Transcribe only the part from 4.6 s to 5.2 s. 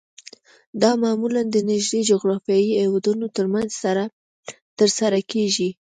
ترسره